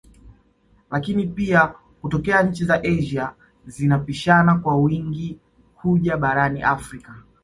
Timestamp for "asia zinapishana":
2.83-4.55